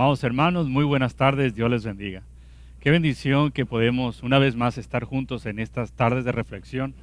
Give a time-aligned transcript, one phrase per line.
[0.00, 2.22] Amados hermanos, muy buenas tardes, Dios les bendiga.
[2.80, 6.94] Qué bendición que podemos una vez más estar juntos en estas tardes de reflexión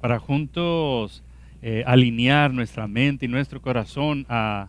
[0.00, 1.22] para juntos
[1.60, 4.68] eh, alinear nuestra mente y nuestro corazón a,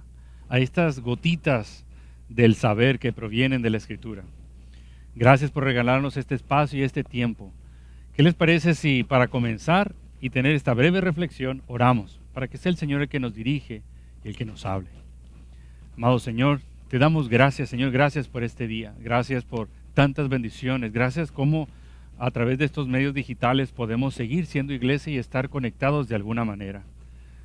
[0.49, 1.85] a estas gotitas
[2.27, 4.25] del saber que provienen de la Escritura.
[5.15, 7.53] Gracias por regalarnos este espacio y este tiempo.
[8.13, 12.71] ¿Qué les parece si para comenzar y tener esta breve reflexión oramos para que sea
[12.71, 13.83] el Señor el que nos dirige
[14.25, 14.89] y el que nos hable?
[15.95, 21.31] Amado Señor, te damos gracias, Señor, gracias por este día, gracias por tantas bendiciones, gracias
[21.31, 21.67] como
[22.17, 26.45] a través de estos medios digitales podemos seguir siendo iglesia y estar conectados de alguna
[26.45, 26.81] manera.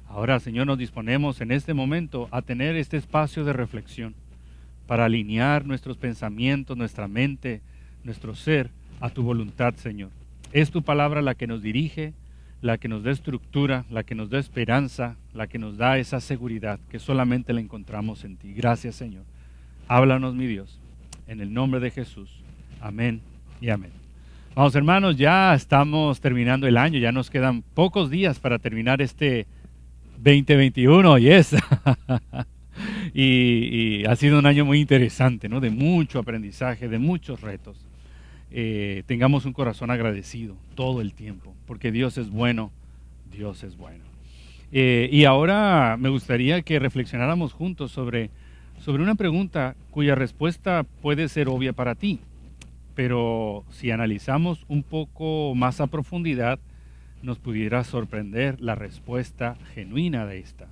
[0.08, 4.14] Ahora, Señor, nos disponemos en este momento a tener este espacio de reflexión
[4.86, 7.60] para alinear nuestros pensamientos, nuestra mente,
[8.02, 10.08] nuestro ser a tu voluntad, Señor.
[10.52, 12.14] Es tu palabra la que nos dirige,
[12.62, 16.20] la que nos da estructura, la que nos da esperanza, la que nos da esa
[16.20, 18.54] seguridad que solamente la encontramos en ti.
[18.54, 19.24] Gracias, Señor.
[19.88, 20.78] Háblanos, mi Dios,
[21.26, 22.30] en el nombre de Jesús.
[22.80, 23.20] Amén
[23.60, 23.90] y amén.
[24.54, 29.46] Vamos, hermanos, ya estamos terminando el año, ya nos quedan pocos días para terminar este
[30.18, 31.56] 2021, yes.
[33.14, 35.60] y, y, ha sido un año muy interesante, ¿no?
[35.60, 37.84] De mucho aprendizaje, de muchos retos.
[38.50, 42.70] Eh, tengamos un corazón agradecido todo el tiempo, porque Dios es bueno,
[43.32, 44.04] Dios es bueno.
[44.72, 48.30] Eh, y ahora me gustaría que reflexionáramos juntos sobre
[48.84, 52.20] sobre una pregunta cuya respuesta puede ser obvia para ti,
[52.94, 56.58] pero si analizamos un poco más a profundidad,
[57.22, 60.66] nos pudiera sorprender la respuesta genuina de esta.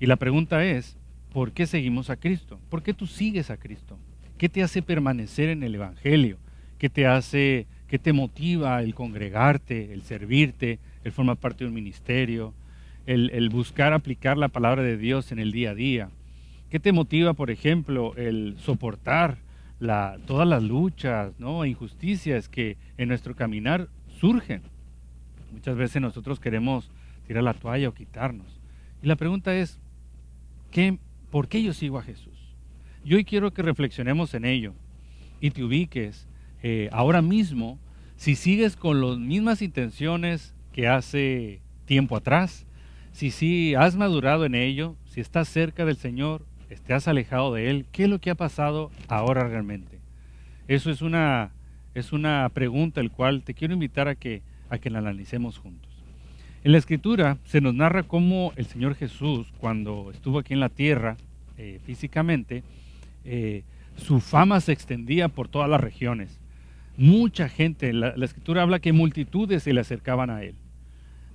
[0.00, 0.96] Y la pregunta es,
[1.34, 2.58] ¿por qué seguimos a Cristo?
[2.70, 3.98] ¿Por qué tú sigues a Cristo?
[4.38, 6.38] ¿Qué te hace permanecer en el Evangelio?
[6.78, 11.74] ¿Qué te hace, qué te motiva el congregarte, el servirte, el formar parte de un
[11.74, 12.54] ministerio,
[13.04, 16.08] el, el buscar aplicar la palabra de Dios en el día a día?
[16.70, 19.38] ¿Qué te motiva, por ejemplo, el soportar
[20.26, 21.64] todas las luchas ¿no?
[21.64, 23.88] e injusticias que en nuestro caminar
[24.20, 24.62] surgen?
[25.52, 26.92] Muchas veces nosotros queremos
[27.26, 28.60] tirar la toalla o quitarnos.
[29.02, 29.80] Y la pregunta es,
[30.70, 30.96] ¿qué,
[31.30, 32.54] ¿por qué yo sigo a Jesús?
[33.04, 34.72] Yo hoy quiero que reflexionemos en ello
[35.40, 36.28] y te ubiques
[36.62, 37.80] eh, ahora mismo
[38.14, 42.64] si sigues con las mismas intenciones que hace tiempo atrás,
[43.10, 46.46] si sí has madurado en ello, si estás cerca del Señor
[46.92, 49.98] has alejado de Él, ¿qué es lo que ha pasado ahora realmente?
[50.68, 51.50] Eso es una,
[51.94, 55.90] es una pregunta el cual te quiero invitar a que, a que la analicemos juntos.
[56.62, 60.68] En la escritura se nos narra cómo el Señor Jesús, cuando estuvo aquí en la
[60.68, 61.16] tierra
[61.56, 62.62] eh, físicamente,
[63.24, 63.64] eh,
[63.96, 66.38] su fama se extendía por todas las regiones.
[66.96, 70.54] Mucha gente, la escritura habla que multitudes se le acercaban a Él.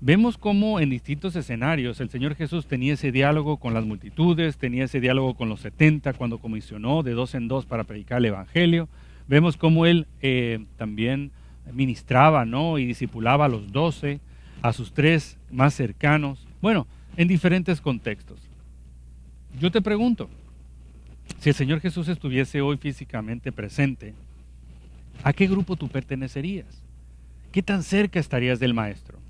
[0.01, 4.83] Vemos cómo en distintos escenarios el Señor Jesús tenía ese diálogo con las multitudes, tenía
[4.85, 8.89] ese diálogo con los 70 cuando comisionó de dos en dos para predicar el Evangelio.
[9.27, 11.31] Vemos cómo Él eh, también
[11.71, 12.77] ministraba ¿no?
[12.77, 14.19] y discipulaba a los doce,
[14.61, 16.87] a sus tres más cercanos, bueno,
[17.17, 18.39] en diferentes contextos.
[19.59, 20.29] Yo te pregunto,
[21.39, 24.13] si el Señor Jesús estuviese hoy físicamente presente,
[25.23, 26.83] ¿a qué grupo tú pertenecerías?
[27.51, 29.24] ¿Qué tan cerca estarías del Maestro?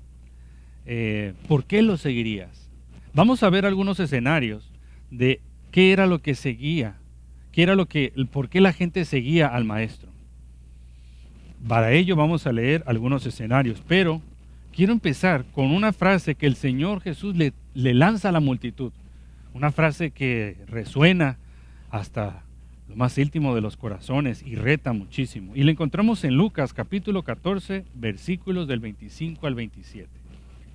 [0.86, 2.70] Eh, ¿por qué lo seguirías?
[3.12, 4.70] Vamos a ver algunos escenarios
[5.10, 5.40] de
[5.72, 6.96] qué era lo que seguía,
[7.50, 10.10] qué era lo que, por qué la gente seguía al maestro.
[11.66, 14.22] Para ello vamos a leer algunos escenarios, pero
[14.72, 18.92] quiero empezar con una frase que el Señor Jesús le, le lanza a la multitud,
[19.54, 21.38] una frase que resuena
[21.90, 22.44] hasta
[22.88, 25.52] lo más íntimo de los corazones y reta muchísimo.
[25.56, 30.25] Y la encontramos en Lucas capítulo 14, versículos del 25 al 27.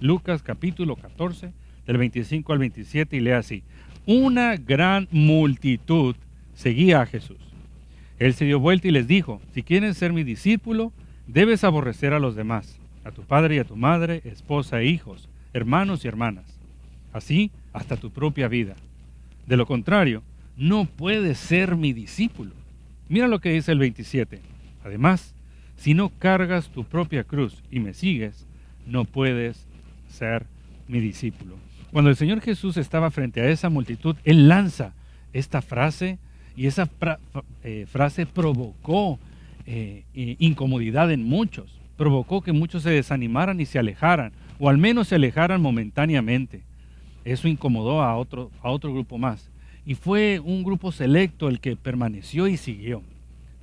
[0.02, 1.54] Lucas capítulo 14,
[1.86, 3.64] del 25 al 27, y lee así.
[4.08, 6.16] Una gran multitud
[6.56, 7.38] seguía a Jesús.
[8.18, 10.92] Él se dio vuelta y les dijo, si quieren ser mi discípulo,
[11.28, 15.30] debes aborrecer a los demás, a tu padre y a tu madre, esposa e hijos,
[15.54, 16.60] hermanos y hermanas,
[17.14, 18.76] así hasta tu propia vida.
[19.46, 20.24] De lo contrario,
[20.58, 22.54] no puedes ser mi discípulo.
[23.08, 24.40] Mira lo que dice el 27.
[24.84, 25.36] Además,
[25.78, 28.48] si no cargas tu propia cruz y me sigues,
[28.88, 29.68] no puedes
[30.12, 30.46] ser
[30.88, 31.56] mi discípulo.
[31.92, 34.94] Cuando el Señor Jesús estaba frente a esa multitud, Él lanza
[35.34, 36.20] esta frase
[36.56, 36.90] y esa
[37.64, 39.20] eh, frase provocó
[39.66, 45.10] eh, incomodidad en muchos, provocó que muchos se desanimaran y se alejaran, o al menos
[45.10, 46.64] se alejaran momentáneamente.
[47.26, 49.50] Eso incomodó a otro, a otro grupo más.
[49.86, 53.02] Y fue un grupo selecto el que permaneció y siguió,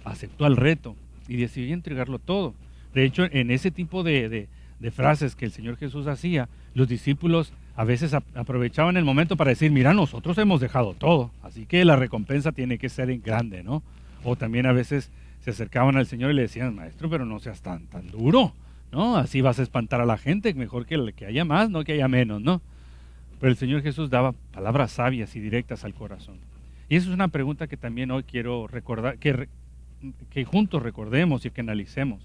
[0.05, 0.97] aceptó el reto
[1.29, 2.55] y decidió entregarlo todo.
[2.95, 4.49] De hecho, en ese tipo de, de
[4.91, 9.71] frases que el Señor Jesús hacía, los discípulos a veces aprovechaban el momento para decir,
[9.71, 13.83] mira, nosotros hemos dejado todo, así que la recompensa tiene que ser en grande, ¿no?
[14.25, 15.11] O también a veces
[15.41, 18.53] se acercaban al Señor y le decían, maestro, pero no seas tan, tan duro,
[18.91, 19.17] ¿no?
[19.17, 22.09] Así vas a espantar a la gente, mejor que, que haya más, no que haya
[22.09, 22.63] menos, ¿no?
[23.41, 26.39] Pero el Señor Jesús daba palabras sabias y directas al corazón.
[26.89, 29.49] Y esa es una pregunta que también hoy quiero recordar, que,
[30.31, 32.21] que juntos recordemos y que analicemos.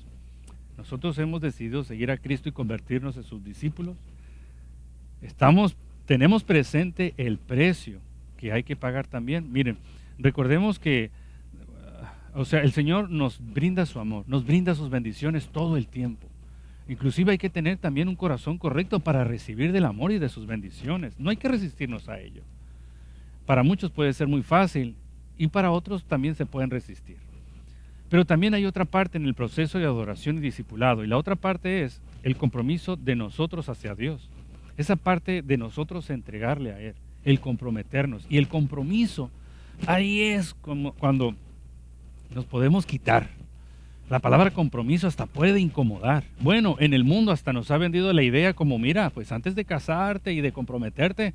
[0.78, 3.96] Nosotros hemos decidido seguir a Cristo y convertirnos en sus discípulos.
[5.22, 5.76] Estamos,
[6.06, 8.00] tenemos presente el precio
[8.38, 9.52] que hay que pagar también.
[9.52, 9.78] Miren,
[10.18, 11.12] recordemos que,
[12.36, 15.88] uh, o sea, el Señor nos brinda su amor, nos brinda sus bendiciones todo el
[15.88, 16.28] tiempo.
[16.90, 20.46] Inclusive hay que tener también un corazón correcto para recibir del amor y de sus
[20.46, 21.18] bendiciones.
[21.18, 22.44] No hay que resistirnos a ello.
[23.46, 24.96] Para muchos puede ser muy fácil
[25.38, 27.18] y para otros también se pueden resistir.
[28.14, 31.36] Pero también hay otra parte en el proceso de adoración y discipulado y la otra
[31.36, 34.30] parte es el compromiso de nosotros hacia Dios.
[34.78, 36.94] Esa parte de nosotros entregarle a Él,
[37.24, 38.28] el comprometernos.
[38.30, 39.32] Y el compromiso,
[39.88, 41.34] ahí es como cuando
[42.36, 43.30] nos podemos quitar.
[44.12, 46.24] La palabra compromiso hasta puede incomodar.
[46.40, 49.66] Bueno, en el mundo hasta nos ha vendido la idea como, mira, pues antes de
[49.66, 51.34] casarte y de comprometerte,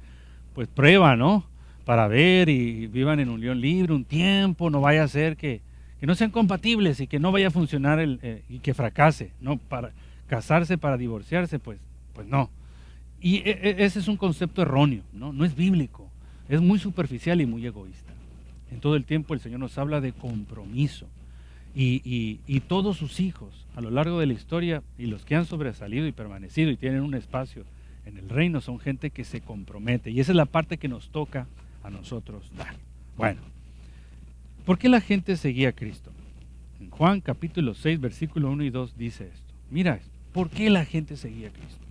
[0.55, 1.45] pues prueba, ¿no?
[1.85, 5.67] Para ver y vivan en unión libre un tiempo, no vaya a ser que,
[6.01, 9.33] que no sean compatibles y que no vaya a funcionar el, eh, y que fracase,
[9.41, 9.57] ¿no?
[9.59, 9.93] Para
[10.27, 11.79] casarse, para divorciarse, pues,
[12.13, 12.51] pues no.
[13.21, 15.33] Y e, e, ese es un concepto erróneo, ¿no?
[15.33, 16.09] no es bíblico,
[16.49, 18.13] es muy superficial y muy egoísta.
[18.71, 21.07] En todo el tiempo el Señor nos habla de compromiso.
[21.75, 25.45] Y, y, todos sus hijos a lo largo de la historia y los que han
[25.45, 27.65] sobresalido y permanecido y tienen un espacio
[28.05, 30.11] en el reino son gente que se compromete.
[30.11, 31.47] Y esa es la parte que nos toca
[31.85, 32.75] a nosotros dar.
[33.17, 33.43] Bueno,
[34.69, 36.13] ¿por qué la gente seguía a Cristo?
[36.79, 39.55] En Juan capítulo 6, versículo 1 y 2 dice esto.
[39.71, 39.99] Mira,
[40.35, 41.87] ¿por qué la gente seguía a Cristo?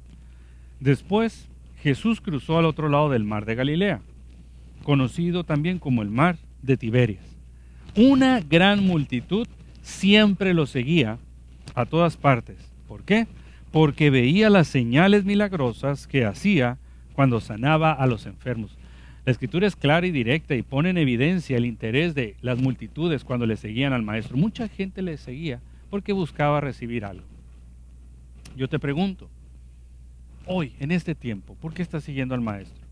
[0.80, 1.48] Después,
[1.82, 4.02] Jesús cruzó al otro lado del mar de Galilea,
[4.84, 7.26] conocido también como el mar de Tiberias.
[7.96, 9.48] Una gran multitud
[9.82, 11.18] siempre lo seguía
[11.74, 12.58] a todas partes.
[12.88, 13.26] ¿Por qué?
[13.72, 16.78] Porque veía las señales milagrosas que hacía
[17.14, 18.78] cuando sanaba a los enfermos.
[19.28, 23.26] La escritura es clara y directa y pone en evidencia el interés de las multitudes
[23.26, 24.38] cuando le seguían al maestro.
[24.38, 27.26] Mucha gente le seguía porque buscaba recibir algo.
[28.56, 29.30] Yo te pregunto,
[30.46, 31.56] hoy, en este tiempo?
[31.56, 32.88] ¿Por qué estás siguiendo al maestro?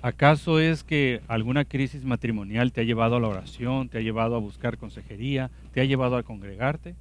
[0.00, 4.36] ¿Acaso es que alguna crisis matrimonial te ha llevado a la oración, te ha llevado
[4.36, 6.94] a buscar consejería, te ha llevado a congregarte?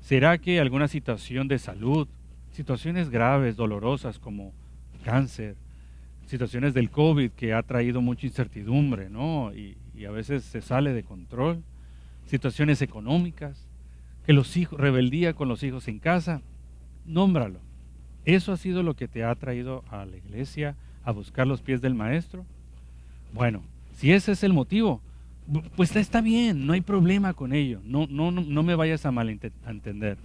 [0.00, 2.06] ¿Será que alguna situación de salud,
[2.52, 4.52] situaciones graves, dolorosas como
[5.02, 5.56] cáncer,
[6.26, 9.52] situaciones del COVID que ha traído mucha incertidumbre, ¿no?
[9.54, 11.62] Y, a veces se sale de control,
[12.26, 13.68] situaciones económicas,
[14.26, 16.42] que los hijos, rebeldía con los hijos en casa,
[17.06, 17.60] nómbralo.
[18.24, 20.74] ¿Eso ha sido lo que te ha traído a la iglesia
[21.04, 22.44] a buscar los pies del maestro?
[23.32, 23.62] Bueno,
[23.94, 25.00] si ese es el motivo,
[25.76, 27.80] pues está bien, no hay problema con ello.
[27.84, 30.18] No, no, no me vayas a malentender.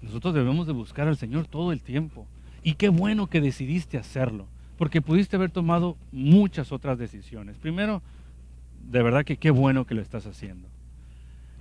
[0.00, 2.26] Nosotros debemos de buscar al Señor todo el tiempo.
[2.62, 4.46] Y qué bueno que decidiste hacerlo,
[4.82, 7.56] porque pudiste haber tomado muchas otras decisiones.
[7.56, 8.02] Primero,
[8.90, 10.66] de verdad que qué bueno que lo estás haciendo.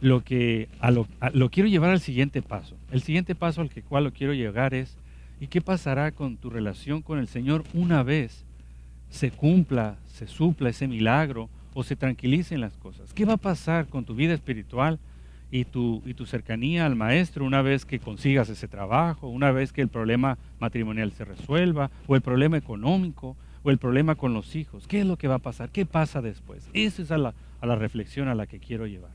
[0.01, 2.77] Lo que a lo, lo quiero llevar al siguiente paso.
[2.89, 4.97] El siguiente paso al que cual lo quiero llegar es
[5.39, 8.43] ¿Y qué pasará con tu relación con el Señor una vez
[9.11, 13.13] se cumpla, se supla ese milagro o se tranquilicen las cosas?
[13.13, 14.97] ¿Qué va a pasar con tu vida espiritual
[15.51, 19.73] y tu, y tu cercanía al Maestro una vez que consigas ese trabajo, una vez
[19.73, 24.55] que el problema matrimonial se resuelva, o el problema económico, o el problema con los
[24.55, 24.87] hijos?
[24.87, 25.69] ¿Qué es lo que va a pasar?
[25.69, 26.69] ¿Qué pasa después?
[26.73, 29.11] Esa es a la, a la reflexión a la que quiero llevar.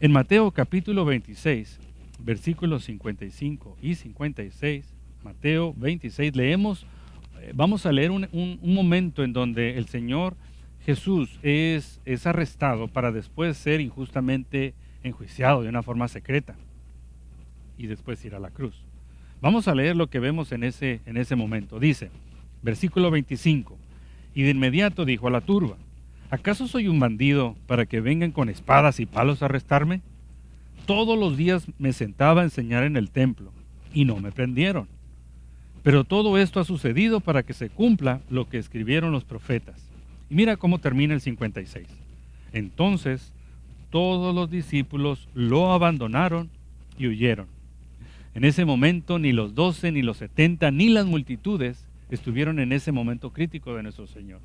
[0.00, 1.78] En Mateo capítulo 26,
[2.18, 4.84] versículos 55 y 56,
[5.22, 6.86] Mateo 26, leemos,
[7.40, 8.26] eh, vamos a leer un,
[8.62, 10.34] momento en donde el Señor
[10.84, 16.56] Jesús es, es arrestado para después ser injustamente enjuiciado de una forma secreta
[17.78, 18.82] y después ir a la cruz.
[19.40, 21.78] Vamos a leer lo que vemos en ese, en ese momento.
[21.80, 22.10] Dice,
[22.62, 23.76] versículo 25,
[24.34, 25.76] y de inmediato dijo a la turba,
[26.32, 30.00] ¿Acaso soy un bandido para que vengan con espadas y palos a arrestarme?
[30.86, 33.52] Todos los días me sentaba a enseñar en el templo
[33.92, 34.88] y no me prendieron.
[35.82, 39.91] Pero todo esto ha sucedido para que se cumpla lo que escribieron los profetas.
[40.32, 41.86] Mira cómo termina el 56.
[42.54, 43.34] Entonces
[43.90, 46.48] todos los discípulos lo abandonaron
[46.98, 47.48] y huyeron.
[48.34, 52.92] En ese momento ni los doce, ni los setenta, ni las multitudes estuvieron en ese
[52.92, 54.40] momento crítico de nuestro Señor.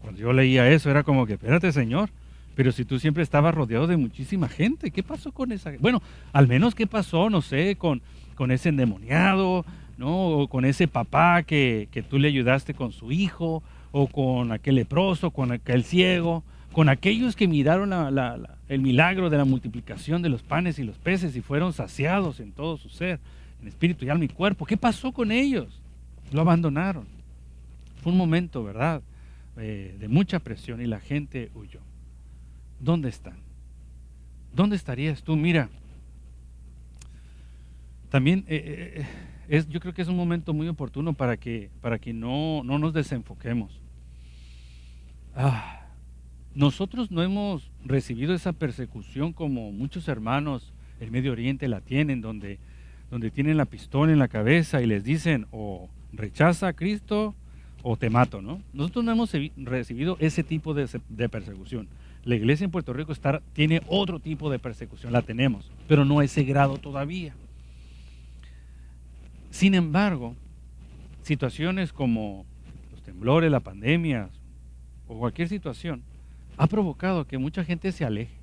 [0.00, 2.08] Cuando yo leía eso era como que, espérate Señor,
[2.54, 6.00] pero si tú siempre estabas rodeado de muchísima gente, ¿qué pasó con esa Bueno,
[6.32, 8.00] al menos qué pasó, no sé, con,
[8.36, 9.66] con ese endemoniado,
[9.98, 10.28] ¿no?
[10.28, 13.62] O con ese papá que, que tú le ayudaste con su hijo,
[13.98, 17.94] o con aquel leproso, con aquel ciego, con aquellos que miraron
[18.68, 22.52] el milagro de la multiplicación de los panes y los peces y fueron saciados en
[22.52, 23.20] todo su ser,
[23.62, 24.66] en espíritu y alma y cuerpo.
[24.66, 25.80] ¿Qué pasó con ellos?
[26.30, 27.06] Lo abandonaron.
[28.02, 29.00] Fue un momento, ¿verdad?
[29.56, 31.80] Eh, de mucha presión y la gente huyó.
[32.78, 33.38] ¿Dónde están?
[34.54, 35.36] ¿Dónde estarías tú?
[35.36, 35.70] Mira,
[38.10, 39.06] también eh, eh,
[39.48, 42.78] es, yo creo que es un momento muy oportuno para que, para que no, no
[42.78, 43.85] nos desenfoquemos.
[45.38, 45.82] Ah,
[46.54, 52.58] nosotros no hemos recibido esa persecución como muchos hermanos en Medio Oriente la tienen, donde,
[53.10, 57.34] donde tienen la pistola en la cabeza y les dicen o rechaza a Cristo
[57.82, 58.62] o te mato, ¿no?
[58.72, 61.86] Nosotros no hemos recibido ese tipo de, de persecución.
[62.24, 66.20] La iglesia en Puerto Rico está, tiene otro tipo de persecución, la tenemos, pero no
[66.20, 67.34] a ese grado todavía.
[69.50, 70.34] Sin embargo,
[71.22, 72.46] situaciones como
[72.90, 74.30] los temblores, la pandemia
[75.08, 76.02] o cualquier situación
[76.56, 78.34] ha provocado que mucha gente se aleje,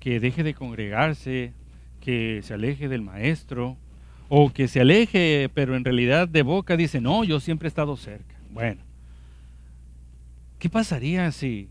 [0.00, 1.52] que deje de congregarse,
[2.00, 3.76] que se aleje del maestro
[4.28, 7.96] o que se aleje, pero en realidad de boca dice, no, yo siempre he estado
[7.96, 8.34] cerca.
[8.50, 8.80] Bueno,
[10.58, 11.68] ¿qué pasaría si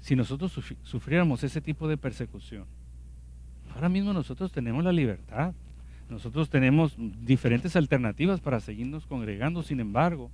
[0.00, 2.64] si nosotros sufriéramos ese tipo de persecución.
[3.74, 5.52] Ahora mismo nosotros tenemos la libertad,
[6.08, 10.30] nosotros tenemos diferentes alternativas para seguirnos congregando, sin embargo,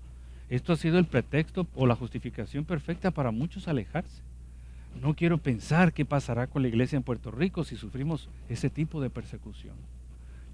[0.49, 4.23] esto ha sido el pretexto o la justificación perfecta para muchos alejarse.
[5.01, 9.01] No quiero pensar qué pasará con la iglesia en Puerto Rico si sufrimos ese tipo
[9.01, 9.75] de persecución.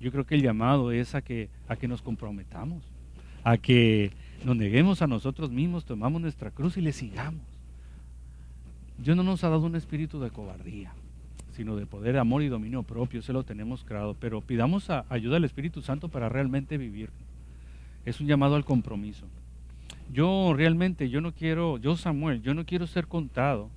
[0.01, 2.83] Yo creo que el llamado es a que, a que nos comprometamos,
[3.45, 4.13] a que
[4.45, 7.43] nos neguemos a nosotros mismos, tomamos nuestra cruz y le sigamos.
[8.97, 10.93] Dios no nos ha dado un espíritu de cobardía,
[11.53, 13.23] sino de poder, amor y dominio propio.
[13.23, 14.15] Se lo tenemos creado.
[14.19, 17.11] Pero pidamos ayuda al Espíritu Santo para realmente vivir.
[18.05, 19.27] Es un llamado al compromiso.
[20.13, 23.71] Yo realmente, yo no quiero, yo Samuel, yo no quiero ser contado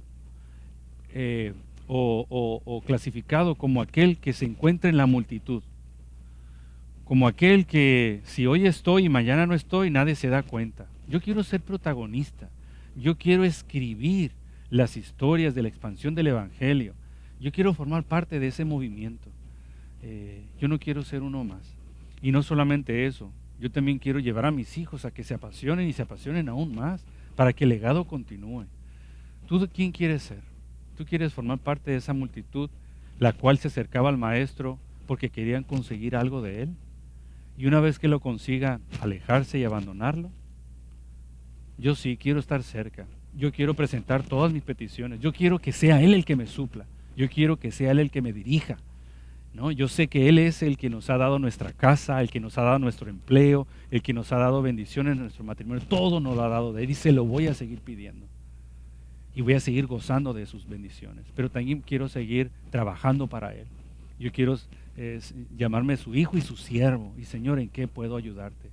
[1.13, 1.53] eh,
[1.87, 5.61] o clasificado como aquel que se encuentra en la multitud.
[7.05, 10.87] Como aquel que si hoy estoy y mañana no estoy, nadie se da cuenta.
[11.07, 12.49] Yo quiero ser protagonista.
[12.95, 14.31] Yo quiero escribir
[14.69, 16.93] las historias de la expansión del Evangelio.
[17.39, 19.29] Yo quiero formar parte de ese movimiento.
[20.01, 21.75] Eh, yo no quiero ser uno más.
[22.21, 23.31] Y no solamente eso,
[23.63, 26.75] yo también quiero llevar a mis hijos a que se apasionen y se apasionen aún
[26.75, 27.05] más
[27.37, 28.65] para que el legado continúe.
[29.47, 30.41] ¿Tú quién quieres ser?
[30.97, 32.69] ¿Tú quieres formar parte de esa multitud
[33.19, 34.77] la cual se acercaba al maestro
[35.07, 36.75] porque querían conseguir algo de él?
[37.57, 40.29] Y una vez que lo consiga, alejarse y abandonarlo.
[41.77, 45.19] Yo sí quiero estar cerca yo quiero presentar todas mis peticiones.
[45.19, 46.85] Yo quiero que sea Él el que me supla.
[47.15, 48.77] Yo quiero que sea Él el que me dirija.
[49.53, 49.71] ¿No?
[49.71, 52.57] Yo sé que Él es el que nos ha dado nuestra casa, el que nos
[52.57, 55.83] ha dado nuestro empleo, el que nos ha dado bendiciones en nuestro matrimonio.
[55.87, 58.25] Todo nos lo ha dado de Él y se lo voy a seguir pidiendo.
[59.35, 61.25] Y voy a seguir gozando de sus bendiciones.
[61.35, 63.65] Pero también quiero seguir trabajando para Él.
[64.19, 64.57] Yo quiero
[65.57, 67.13] llamarme su hijo y su siervo.
[67.17, 68.69] Y Señor, ¿en qué puedo ayudarte?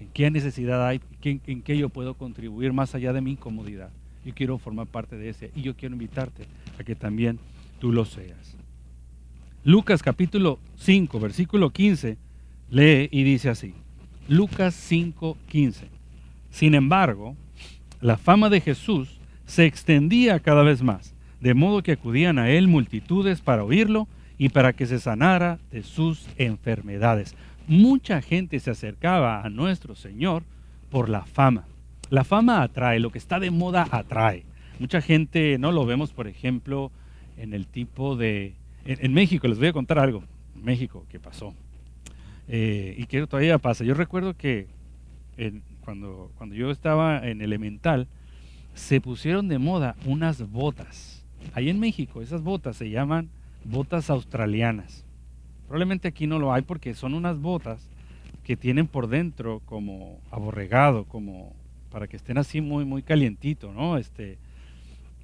[0.00, 1.00] ¿En qué necesidad hay?
[1.22, 3.90] ¿En qué yo puedo contribuir más allá de mi incomodidad?
[4.24, 6.46] yo quiero formar parte de ese y yo quiero invitarte
[6.78, 7.38] a que también
[7.78, 8.56] tú lo seas.
[9.66, 12.18] Lucas capítulo 5, versículo 15,
[12.68, 13.72] lee y dice así.
[14.28, 15.88] Lucas 5, 15.
[16.50, 17.34] Sin embargo,
[18.02, 22.68] la fama de Jesús se extendía cada vez más, de modo que acudían a él
[22.68, 24.06] multitudes para oírlo
[24.36, 27.34] y para que se sanara de sus enfermedades.
[27.66, 30.42] Mucha gente se acercaba a nuestro Señor
[30.90, 31.64] por la fama.
[32.10, 34.44] La fama atrae, lo que está de moda atrae.
[34.78, 36.92] Mucha gente, no lo vemos, por ejemplo,
[37.38, 38.56] en el tipo de...
[38.84, 40.24] En, México, les voy a contar algo.
[40.54, 41.54] México, que pasó.
[42.48, 43.84] Eh, y que todavía pasa.
[43.84, 44.66] Yo recuerdo que
[45.80, 48.08] cuando, cuando yo estaba en elemental,
[48.74, 51.24] se pusieron de moda unas botas.
[51.54, 53.28] Ahí en México, esas botas se llaman
[53.64, 55.04] botas australianas.
[55.66, 57.88] Probablemente aquí no lo hay porque son unas botas
[58.44, 61.54] que tienen por dentro como aborregado, como
[61.90, 63.96] para que estén así muy, muy calientito, ¿no?
[63.96, 64.36] Este,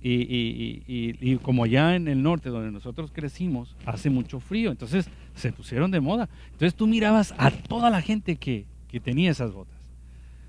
[0.03, 5.91] y, como ya en el norte, donde nosotros crecimos, hace mucho frío, entonces se pusieron
[5.91, 6.29] de moda.
[6.53, 9.79] Entonces tú mirabas a toda la gente que, que tenía esas botas.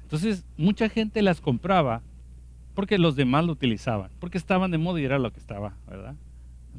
[0.04, 2.02] Entonces mucha gente las compraba
[2.74, 6.16] porque los demás lo utilizaban, porque estaban de moda y era lo que estaba, ¿verdad?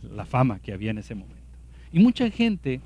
[0.02, 1.36] La fama que había en ese momento.
[1.92, 2.80] Y mucha gente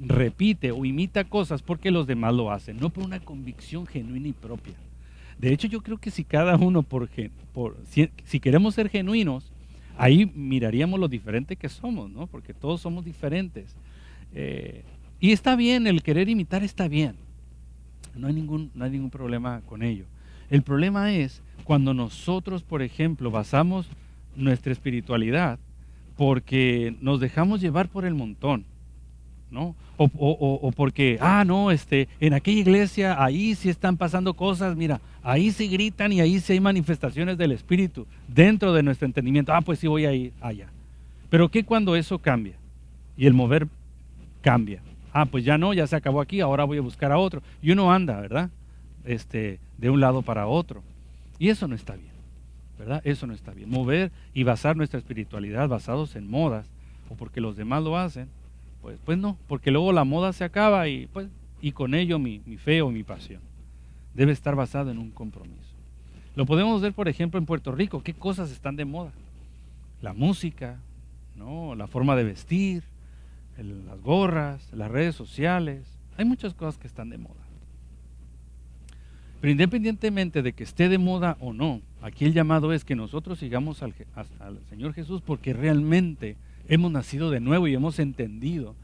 [0.00, 4.32] repite o imita cosas porque los demás lo hacen, no por una convicción genuina y
[4.32, 4.74] propia.
[5.38, 7.08] De hecho, yo creo que si cada uno, por,
[7.52, 9.52] por si, queremos ser genuinos,
[9.96, 12.26] ahí miraríamos lo diferente que somos, ¿no?
[12.26, 13.76] Porque todos somos diferentes.
[14.34, 14.82] Eh,
[15.20, 17.16] y está bien, el querer imitar está bien.
[18.16, 20.06] No hay, ningún, no hay ningún problema con ello.
[20.50, 23.88] El problema es cuando nosotros, por ejemplo, basamos
[24.34, 25.58] nuestra espiritualidad
[26.16, 28.64] porque nos dejamos llevar por el montón,
[29.50, 29.74] ¿no?
[29.96, 35.50] O, porque, ah, no, este, en aquella iglesia ahí sí están pasando cosas, mira, ahí
[35.50, 39.52] sí gritan y ahí sí hay manifestaciones del Espíritu dentro de nuestro entendimiento.
[39.52, 40.68] Ah, pues sí voy a ir allá.
[41.30, 42.54] Pero ¿qué cuando eso cambia?
[43.16, 43.66] Y el mover
[44.40, 44.80] cambia.
[45.12, 47.42] Ah, pues ya no, ya se acabó aquí, ahora voy a buscar a otro.
[47.60, 48.50] Y uno anda, ¿verdad?
[49.04, 50.82] Este, de un lado para otro.
[51.38, 52.12] Y eso no está bien,
[52.78, 53.00] ¿verdad?
[53.04, 53.68] Eso no está bien.
[53.68, 56.66] Mover y basar nuestra espiritualidad basados en modas
[57.08, 58.28] o porque los demás lo hacen,
[58.88, 61.28] pues, pues no, porque luego la moda se acaba y, pues,
[61.60, 63.42] y con ello mi, fe o mi pasión.
[64.14, 65.74] Debe estar basado en un compromiso.
[66.34, 68.02] Lo podemos ver, por ejemplo, en Puerto Rico.
[68.02, 69.12] ¿Qué cosas están de moda?
[70.00, 70.78] La música,
[71.36, 71.74] ¿no?
[71.74, 72.82] la forma de vestir,
[73.58, 75.84] las gorras, las redes sociales.
[76.16, 77.42] Hay muchas cosas que están de moda.
[79.42, 83.38] Pero independientemente de que esté de moda o no, aquí el llamado es que nosotros
[83.38, 83.92] sigamos al,
[84.70, 86.36] Señor Jesús porque realmente
[86.68, 88.74] hemos nacido de nuevo y hemos entendido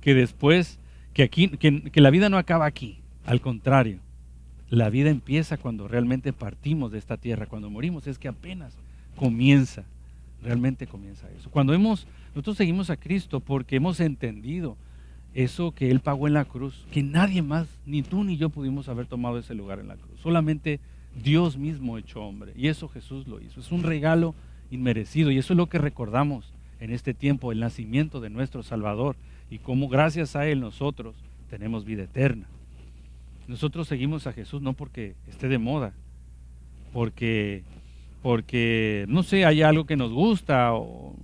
[0.00, 0.78] que después,
[1.12, 4.00] que, aquí, que la vida no acaba aquí, al contrario,
[4.70, 8.72] la vida empieza cuando realmente partimos de esta tierra, cuando morimos, es que apenas
[9.16, 9.84] comienza,
[10.42, 11.50] realmente comienza eso.
[11.50, 14.76] Cuando hemos, nosotros seguimos a Cristo porque hemos entendido
[15.34, 18.88] eso que Él pagó en la cruz, que nadie más, ni tú ni yo pudimos
[18.88, 20.20] haber tomado ese lugar en la cruz.
[20.20, 20.80] Solamente
[21.22, 22.52] Dios mismo hecho hombre.
[22.56, 23.60] Y eso Jesús lo hizo.
[23.60, 24.34] Es un regalo
[24.70, 25.30] inmerecido.
[25.30, 29.16] Y eso es lo que recordamos en este tiempo, el nacimiento de nuestro Salvador.
[29.50, 31.16] Y cómo gracias a Él nosotros
[31.48, 32.46] tenemos vida eterna.
[33.48, 35.92] Nosotros seguimos a Jesús no porque esté de moda,
[36.92, 37.64] porque,
[38.22, 41.16] porque no sé, hay algo que nos gusta o,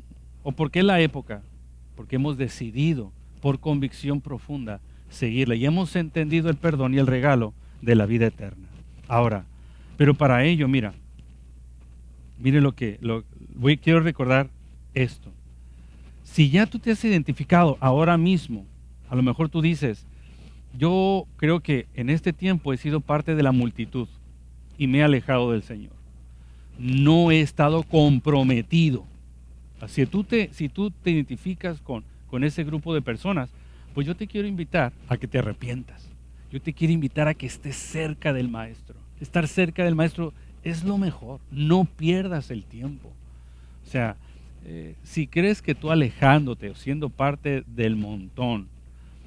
[0.43, 1.43] o porque es la época,
[1.95, 5.57] porque hemos decidido por convicción profunda seguirle.
[5.57, 8.67] Y hemos entendido el perdón y el regalo de la vida eterna.
[9.09, 9.45] Ahora,
[9.97, 10.95] pero para ello, mira,
[12.39, 13.25] mire lo que lo,
[13.83, 14.51] quiero recordar
[14.95, 15.33] esto.
[16.37, 18.67] Si ya tú te has identificado ahora mismo,
[19.09, 20.05] a lo mejor tú dices,
[20.77, 24.07] yo creo que en este tiempo he sido parte de la multitud
[24.77, 25.95] y me he alejado del Señor.
[26.79, 29.07] No he estado comprometido.
[29.87, 33.49] Si tú te, si tú te identificas con, con ese grupo de personas,
[33.95, 36.07] pues yo te quiero invitar a que te arrepientas.
[36.53, 38.97] Yo te quiero invitar a que estés cerca del maestro.
[39.23, 41.41] Estar cerca del maestro es lo mejor.
[41.51, 43.11] No pierdas el tiempo.
[43.87, 44.17] O sea,
[45.03, 48.69] si crees que tú alejándote o siendo parte del montón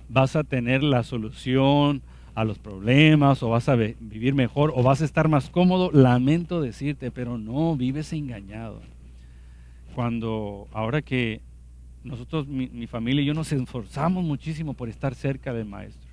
[0.09, 2.01] vas a tener la solución
[2.35, 6.61] a los problemas o vas a vivir mejor o vas a estar más cómodo, lamento
[6.61, 8.81] decirte, pero no, vives engañado.
[9.93, 11.41] Cuando ahora que
[12.03, 16.09] nosotros, mi, familia y yo nos esforzamos muchísimo por estar cerca del maestro.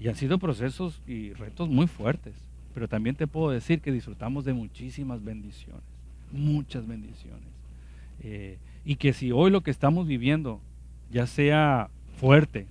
[0.00, 2.34] Y han sido procesos y retos muy fuertes,
[2.72, 5.82] pero también te puedo decir que disfrutamos de muchísimas bendiciones,
[6.30, 7.57] muchas bendiciones.
[8.20, 10.60] Eh, y que si hoy lo que estamos viviendo,
[11.10, 12.66] ya sea fuerte,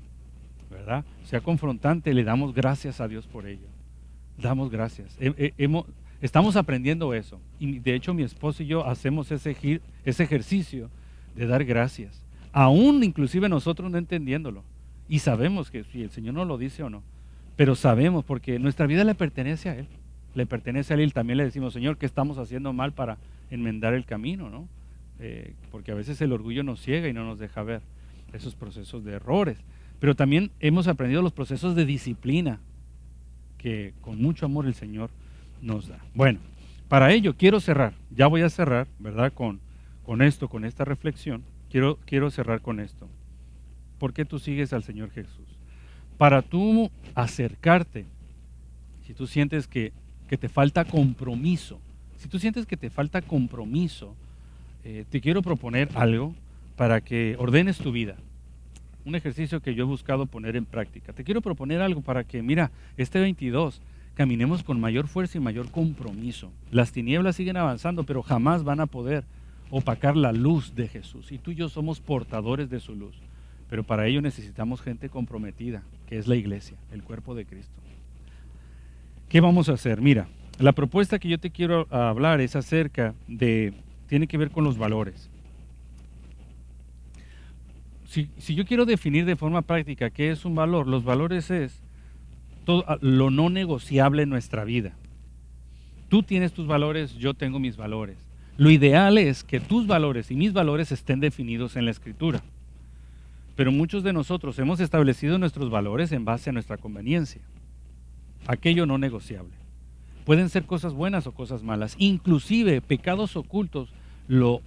[0.70, 1.06] ¿verdad?
[1.24, 3.68] Sea confrontante, le damos gracias a Dios por ello.
[4.38, 5.18] Damos gracias.
[6.22, 7.40] estamos aprendiendo eso.
[7.60, 10.90] Y de hecho mi esposo y yo hacemos ese, ejercicio
[11.36, 12.24] de dar gracias
[12.58, 14.64] aún inclusive nosotros no entendiéndolo.
[15.08, 17.04] Y sabemos que si el Señor no lo dice o no,
[17.56, 19.88] pero sabemos porque nuestra vida le pertenece a Él,
[20.34, 23.20] le pertenece a Él también le decimos, Señor, ¿qué estamos haciendo mal para
[23.52, 24.50] enmendar el camino?
[24.50, 24.68] ¿no?
[25.20, 27.82] Eh, porque a veces el orgullo nos ciega y no nos deja ver
[28.34, 29.58] esos procesos de errores.
[30.00, 32.60] Pero también hemos aprendido los procesos de disciplina
[33.58, 35.10] que con mucho amor el Señor
[35.62, 36.00] nos da.
[36.14, 36.40] Bueno,
[36.88, 39.34] para ello quiero cerrar, ya voy a cerrar, ¿verdad?
[39.34, 39.60] Con,
[40.04, 41.44] con esto, con esta reflexión.
[41.70, 43.10] Quiero, quiero cerrar con esto.
[44.00, 45.48] ¿Por qué tú sigues al Señor Jesús?
[46.18, 48.06] Para tú acercarte,
[49.06, 49.94] si tú sientes que,
[50.28, 51.80] te falta compromiso,
[52.18, 54.16] si tú sientes que te falta compromiso,
[54.90, 56.34] eh, te quiero proponer algo
[56.78, 58.16] para que ordenes tu vida.
[59.04, 61.12] Un ejercicio que yo he buscado poner en práctica.
[61.12, 63.82] Te quiero proponer algo para que, mira, este 22
[64.14, 66.54] caminemos con mayor fuerza y mayor compromiso.
[66.72, 69.26] Las tinieblas siguen avanzando, pero jamás van a poder
[69.72, 71.34] opacar la luz de Jesús.
[71.34, 73.18] Y tú y yo somos portadores de su luz.
[73.70, 77.76] Pero para ello necesitamos gente comprometida, que es la iglesia, el cuerpo de Cristo.
[79.28, 80.00] ¿Qué vamos a hacer?
[80.00, 83.74] Mira, la propuesta que yo te quiero hablar es acerca de,
[84.08, 85.30] tiene que ver con los valores.
[88.08, 91.80] Si, yo quiero definir de forma práctica qué es un valor, los valores es
[92.66, 94.94] todo, lo no negociable en nuestra vida.
[96.10, 98.18] Tú tienes tus valores, yo tengo mis valores.
[98.58, 102.42] Lo ideal es que tus valores y mis valores estén definidos en la escritura.
[103.56, 107.42] Pero muchos de nosotros hemos establecido nuestros valores en base a nuestra conveniencia.
[108.48, 109.54] Aquello no negociable.
[110.28, 111.96] Pueden ser cosas buenas o cosas malas.
[112.00, 113.88] Inclusive pecados ocultos
[114.28, 114.62] lo,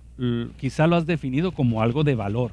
[0.56, 2.52] quizá lo has definido como algo de valor.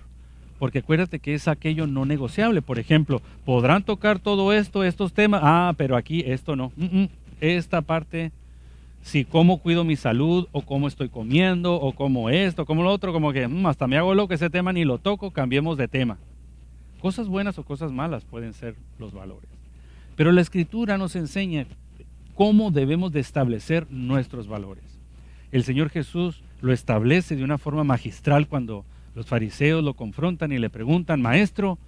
[0.59, 2.61] Porque acuérdate que es aquello no negociable.
[2.61, 5.39] Por ejemplo, podrán tocar todo esto, estos temas.
[5.41, 6.73] Ah, pero aquí esto no.
[6.75, 8.33] Mm, mm, esta parte,
[9.01, 13.13] si cómo cuido mi salud, o cómo estoy comiendo, o cómo esto, como lo otro,
[13.13, 15.87] como que mm, hasta me hago lo que ese tema ni lo toco, cambiemos de
[15.87, 16.17] tema.
[16.99, 19.49] Cosas buenas o cosas malas pueden ser los valores.
[20.17, 21.67] Pero la escritura nos enseña
[22.37, 24.83] cómo debemos de establecer nuestros valores.
[25.51, 30.59] El Señor Jesús lo establece de una forma magistral cuando los fariseos lo confrontan y
[30.59, 31.79] le preguntan, maestro,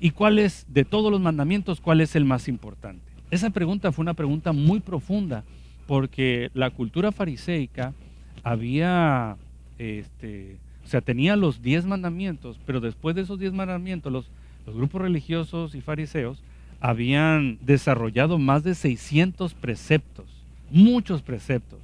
[0.00, 3.04] ¿y cuál es, de todos los mandamientos, cuál es el más importante?
[3.30, 5.44] Esa pregunta fue una pregunta muy profunda
[5.86, 7.94] porque la cultura fariseica
[8.42, 9.36] había,
[9.78, 14.26] este, o sea, tenía los diez mandamientos, pero después de esos diez mandamientos, los,
[14.66, 16.42] los grupos religiosos y fariseos
[16.80, 20.26] habían desarrollado más de 600 preceptos,
[20.70, 21.80] muchos preceptos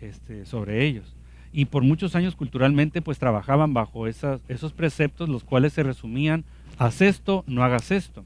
[0.00, 1.16] este, sobre ellos
[1.56, 6.44] y por muchos años culturalmente pues trabajaban bajo esos preceptos, los cuales se resumían,
[6.76, 8.24] haz esto, no hagas esto.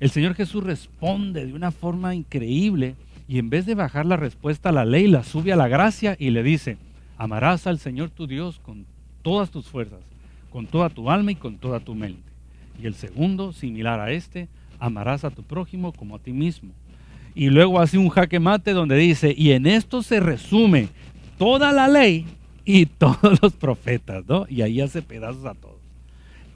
[0.00, 2.96] El Señor Jesús responde de una forma increíble
[3.28, 6.16] y en vez de bajar la respuesta a la ley, la sube a la gracia
[6.18, 6.76] y le dice,
[7.18, 8.84] amarás al Señor tu Dios con
[9.22, 10.00] todas tus fuerzas,
[10.50, 12.28] con toda tu alma y con toda tu mente.
[12.82, 14.48] Y el segundo, similar a este,
[14.80, 16.72] amarás a tu prójimo como a ti mismo.
[17.34, 20.88] Y luego hace un jaque mate donde dice, y en esto se resume
[21.38, 22.26] toda la ley
[22.64, 24.46] y todos los profetas, ¿no?
[24.48, 25.76] Y ahí hace pedazos a todos.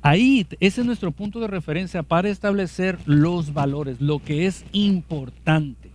[0.03, 5.91] Ahí, ese es nuestro punto de referencia para establecer los valores, lo que es importante,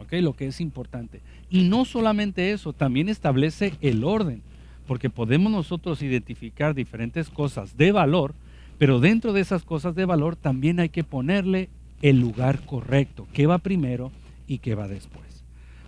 [0.00, 0.14] ¿ok?
[0.14, 1.20] Lo que es importante.
[1.50, 4.42] Y no solamente eso, también establece el orden,
[4.88, 8.34] porque podemos nosotros identificar diferentes cosas de valor,
[8.78, 11.68] pero dentro de esas cosas de valor también hay que ponerle
[12.02, 14.10] el lugar correcto, qué va primero
[14.46, 15.24] y qué va después.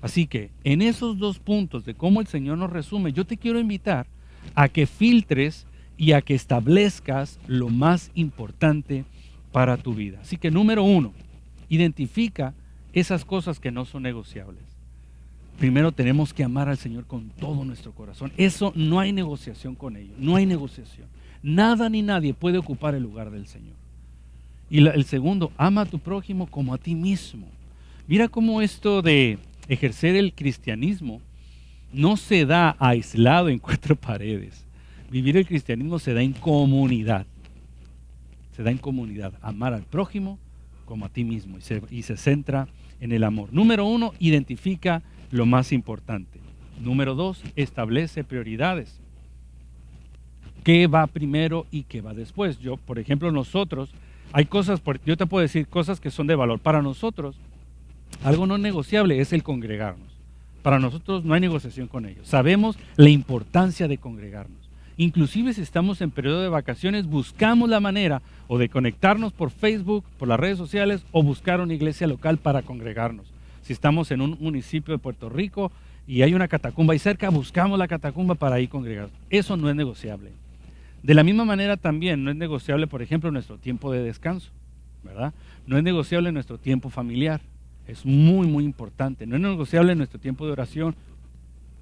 [0.03, 3.59] Así que en esos dos puntos de cómo el Señor nos resume, yo te quiero
[3.59, 4.07] invitar
[4.55, 9.05] a que filtres y a que establezcas lo más importante
[9.53, 10.19] para tu vida.
[10.21, 11.13] Así que número uno,
[11.69, 12.55] identifica
[12.93, 14.63] esas cosas que no son negociables.
[15.59, 18.33] Primero tenemos que amar al Señor con todo nuestro corazón.
[18.37, 21.09] Eso no hay negociación con ello, no hay negociación.
[21.47, 23.77] Nada ni nadie puede ocupar el lugar del Señor.
[24.69, 27.47] Y el segundo, ama a tu prójimo como a ti mismo.
[28.09, 31.21] Mira cómo esto de ejercer el cristianismo
[31.93, 34.67] no se da aislado en cuatro paredes.
[35.09, 37.29] Vivir el cristianismo se da en comunidad.
[38.51, 39.35] Se da en comunidad.
[39.41, 40.41] Amar al prójimo
[40.85, 41.59] como a ti mismo.
[41.59, 42.67] Y se, y se centra
[42.99, 43.53] en el amor.
[43.53, 46.41] Número uno, identifica lo más importante.
[46.81, 49.01] Número dos, establece prioridades.
[50.67, 52.59] ¿Qué va primero y qué va después?
[52.59, 53.89] Yo, por ejemplo, nosotros,
[54.33, 57.37] hay cosas, yo te puedo decir cosas que son de valor para nosotros,
[58.25, 60.09] algo no negociable es el congregarnos.
[60.63, 62.27] Para nosotros no hay negociación con ellos.
[62.27, 64.59] Sabemos la importancia de congregarnos.
[64.97, 70.05] Inclusive si estamos en periodo de vacaciones, buscamos la manera o de conectarnos por Facebook,
[70.19, 73.27] por las redes sociales o buscar una iglesia local para congregarnos.
[73.63, 75.71] Si estamos en un municipio de Puerto Rico
[76.09, 79.11] y hay una catacumba ahí cerca, buscamos la catacumba para ir congregar.
[79.31, 80.33] Eso no es negociable.
[81.07, 84.51] De la misma manera también no es negociable, por ejemplo, nuestro tiempo de descanso,
[85.05, 85.33] ¿verdad?
[85.65, 87.41] No es negociable nuestro tiempo familiar.
[87.87, 89.25] Es muy, muy importante.
[89.25, 90.97] No es negociable nuestro tiempo de oración,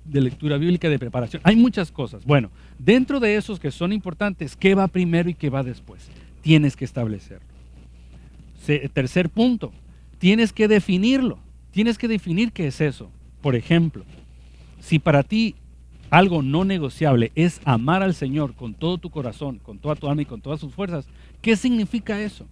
[0.05, 1.41] de lectura bíblica, de preparación.
[1.43, 2.27] Hay muchas cosas.
[2.27, 6.11] Bueno, dentro de esos que son importantes, ¿qué va primero y qué va después?
[6.43, 7.47] Tienes que establecerlo.
[8.93, 9.73] tercer punto,
[10.19, 11.39] tienes que definirlo.
[11.71, 13.11] Tienes que definir qué es eso.
[13.41, 14.05] Por ejemplo,
[14.81, 15.55] si para ti
[16.15, 20.23] algo no negociable es amar al Señor con todo tu corazón, con toda tu alma
[20.23, 21.09] y con todas sus fuerzas,
[21.43, 22.47] ¿qué significa eso?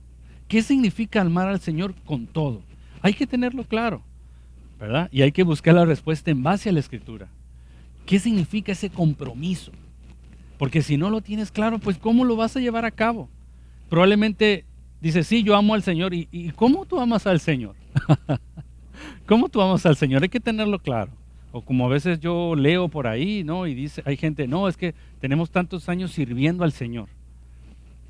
[0.48, 2.62] ¿Qué significa amar al Señor con todo?
[3.02, 4.02] Hay que tenerlo claro,
[4.80, 5.08] ¿verdad?
[5.12, 7.28] Y hay que buscar la respuesta en base a la escritura.
[8.04, 9.70] ¿Qué significa ese compromiso?
[10.58, 13.28] Porque si no lo tienes claro, pues ¿cómo lo vas a llevar a cabo?
[13.88, 14.64] Probablemente
[15.00, 16.12] dices, sí, yo amo al Señor.
[16.14, 17.76] ¿Y, cómo tú amas al Señor?
[19.26, 20.24] ¿Cómo tú amas al Señor?
[20.24, 21.12] Hay que tenerlo claro.
[21.52, 23.66] O como a veces yo leo por ahí, ¿no?
[23.66, 27.08] Y dice, hay gente, no, es que tenemos tantos años sirviendo al Señor.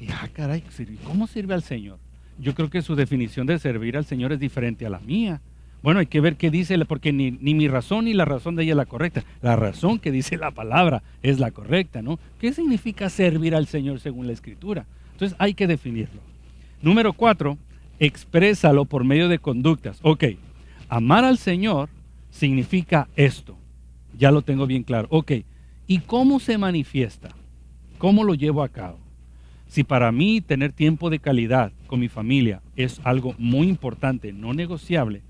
[0.01, 0.65] Y, ah, caray,
[1.05, 1.99] ¿cómo sirve al Señor?
[2.39, 5.41] yo creo que su definición de servir al Señor es diferente a la mía.
[5.83, 8.73] Bueno, hay que ver qué dice, porque ni, mi razón ni la razón de ella
[8.73, 9.25] es la correcta.
[9.41, 12.19] La razón que dice la palabra es la correcta, ¿no?
[12.39, 14.87] ¿Qué significa servir al Señor según la Escritura?
[15.13, 16.21] Entonces hay que definirlo.
[16.83, 17.59] Número cuatro,
[17.99, 19.99] exprésalo por medio de conductas.
[20.03, 20.25] Ok,
[20.89, 21.89] amar al Señor
[22.33, 23.57] significa esto.
[24.19, 25.07] Ya lo tengo bien claro.
[25.11, 25.33] Ok,
[25.87, 27.29] ¿y cómo se manifiesta?
[27.99, 28.99] ¿Cómo lo llevo a cabo?
[29.69, 34.53] Si para mí tener tiempo de calidad con mi familia es algo muy importante, no
[34.53, 35.23] negociable,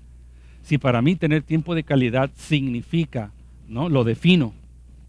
[0.63, 3.31] si para mí tener tiempo de calidad significa,
[3.67, 3.89] ¿no?
[3.89, 4.53] Lo defino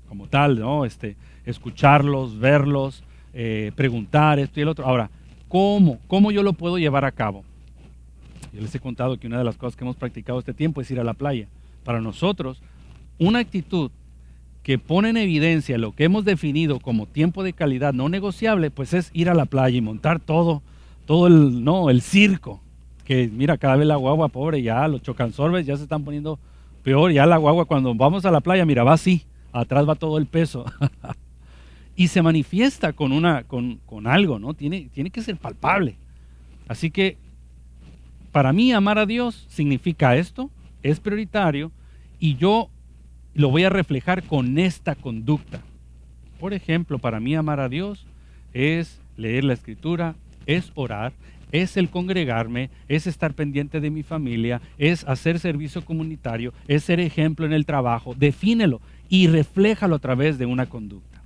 [0.09, 0.85] como tal, ¿no?
[0.85, 3.03] Este, escucharlos, verlos,
[3.33, 4.87] eh, preguntar esto y el otro.
[4.87, 5.11] Ahora,
[5.49, 5.99] ¿cómo?
[6.07, 7.45] ¿Cómo yo lo puedo llevar a cabo?
[8.53, 10.91] Yo les he contado que una de las cosas que hemos practicado este tiempo es
[10.91, 11.49] ir a la playa.
[11.85, 12.63] Para nosotros,
[13.19, 13.91] una actitud
[14.63, 18.95] que pone en evidencia lo que hemos definido como tiempo de calidad no negociable, pues
[18.95, 20.63] es ir a la playa y montar todo,
[21.07, 22.63] todo el, no, el circo.
[23.05, 26.39] Que mira, cada vez la guagua pobre, ya los chocansorbes ya se están poniendo
[26.83, 30.17] peor, ya la guagua cuando vamos a la playa, mira, va así, atrás va todo
[30.17, 30.65] el peso.
[31.97, 34.55] y se manifiesta con, una, con, con algo, ¿no?
[34.55, 35.97] Tiene, tiene que ser palpable.
[36.69, 37.19] Así que
[38.33, 40.51] para mí amar a Dios significa esto,
[40.85, 41.73] es prioritario
[42.21, 42.71] y yo
[43.35, 45.63] lo voy a reflejar con esta conducta.
[46.39, 48.07] Por ejemplo, para mí amar a Dios
[48.53, 50.15] es leer la escritura,
[50.47, 51.13] es orar,
[51.51, 57.01] es el congregarme, es estar pendiente de mi familia, es hacer servicio comunitario, es ser
[57.01, 58.15] ejemplo en el trabajo.
[58.15, 61.23] Defínelo y refléjalo a través de una conducta.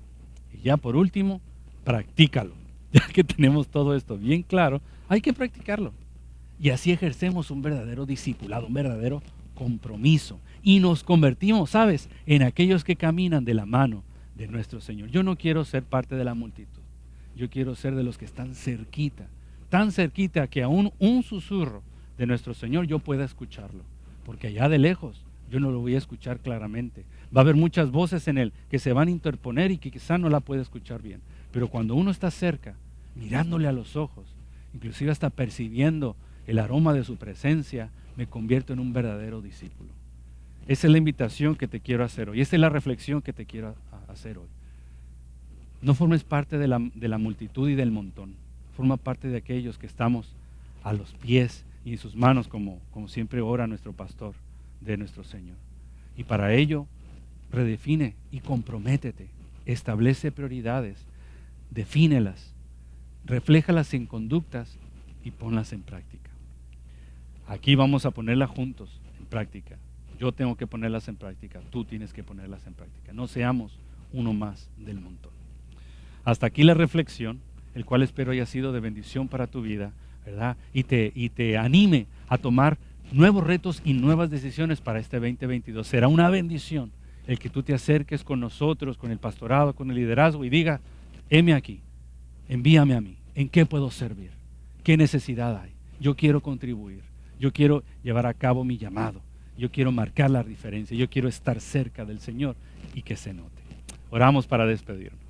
[0.54, 1.40] Y ya por último,
[1.84, 2.54] practícalo.
[2.90, 5.92] Ya que tenemos todo esto bien claro, hay que practicarlo.
[6.58, 9.22] Y así ejercemos un verdadero discipulado, un verdadero
[9.58, 14.04] compromiso y nos convertimos, ¿sabes?, en aquellos que caminan de la mano
[14.36, 15.10] de nuestro Señor.
[15.10, 16.82] Yo no quiero ser parte de la multitud,
[17.34, 19.26] yo quiero ser de los que están cerquita,
[19.68, 21.82] tan cerquita que aún un susurro
[22.16, 23.82] de nuestro Señor yo pueda escucharlo,
[24.24, 27.04] porque allá de lejos yo no lo voy a escuchar claramente.
[27.36, 30.18] Va a haber muchas voces en él que se van a interponer y que quizá
[30.18, 32.76] no la pueda escuchar bien, pero cuando uno está cerca,
[33.16, 34.26] mirándole a los ojos,
[34.72, 36.14] inclusive hasta percibiendo
[36.46, 39.90] el aroma de su presencia, me convierto en un verdadero discípulo.
[40.66, 42.40] Esa es la invitación que te quiero hacer hoy.
[42.40, 43.76] Esa es la reflexión que te quiero
[44.08, 44.48] hacer hoy.
[45.82, 48.34] No formes parte de la, de la multitud y del montón.
[48.76, 50.34] Forma parte de aquellos que estamos
[50.82, 54.34] a los pies y en sus manos, como, como siempre ora nuestro pastor
[54.80, 55.56] de nuestro Señor.
[56.16, 56.86] Y para ello,
[57.52, 59.28] redefine y comprométete.
[59.64, 60.98] Establece prioridades,
[61.70, 62.52] defínelas,
[63.24, 64.76] refléjalas en conductas
[65.22, 66.27] y ponlas en práctica.
[67.48, 69.78] Aquí vamos a ponerlas juntos en práctica.
[70.20, 73.12] Yo tengo que ponerlas en práctica, tú tienes que ponerlas en práctica.
[73.12, 73.78] No seamos
[74.12, 75.32] uno más del montón.
[76.24, 77.40] Hasta aquí la reflexión,
[77.74, 79.92] el cual espero haya sido de bendición para tu vida,
[80.26, 80.56] ¿verdad?
[80.74, 82.76] Y te, y te anime a tomar
[83.12, 85.86] nuevos retos y nuevas decisiones para este 2022.
[85.86, 86.92] Será una bendición
[87.26, 90.80] el que tú te acerques con nosotros, con el pastorado, con el liderazgo y diga,
[91.30, 91.80] heme aquí,
[92.48, 94.32] envíame a mí, ¿en qué puedo servir?
[94.82, 95.72] ¿Qué necesidad hay?
[96.00, 97.07] Yo quiero contribuir.
[97.38, 99.22] Yo quiero llevar a cabo mi llamado.
[99.56, 100.96] Yo quiero marcar la diferencia.
[100.96, 102.56] Yo quiero estar cerca del Señor
[102.94, 103.62] y que se note.
[104.10, 105.20] Oramos para despedirnos.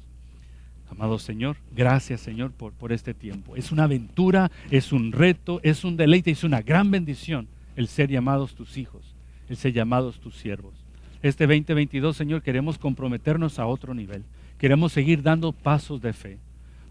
[0.90, 3.56] Amado Señor, gracias Señor por, por este tiempo.
[3.56, 8.10] Es una aventura, es un reto, es un deleite, es una gran bendición el ser
[8.10, 9.14] llamados tus hijos,
[9.48, 10.74] el ser llamados tus siervos.
[11.22, 14.24] Este 2022, Señor, queremos comprometernos a otro nivel.
[14.56, 16.38] Queremos seguir dando pasos de fe.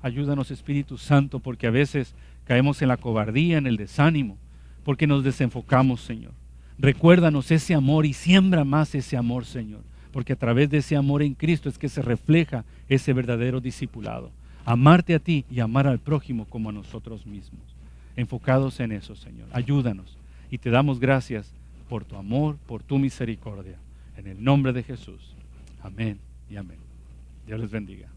[0.02, 2.14] Ayúdanos, Espíritu Santo, porque a veces
[2.46, 4.38] caemos en la cobardía, en el desánimo
[4.88, 6.32] porque nos desenfocamos, Señor.
[6.80, 9.82] Recuérdanos ese amor y siembra más ese amor, Señor,
[10.14, 14.32] porque a través de ese amor en Cristo es que se refleja ese verdadero discipulado.
[14.64, 17.60] Amarte a ti y amar al prójimo como a nosotros mismos.
[18.16, 19.50] Enfocados en eso, Señor.
[19.52, 20.18] Ayúdanos
[20.50, 21.52] y te damos gracias
[21.90, 23.76] por tu amor, por tu misericordia.
[24.16, 25.36] En el nombre de Jesús.
[25.84, 26.18] Amén
[26.50, 26.78] y amén.
[27.46, 28.08] Dios les bendiga.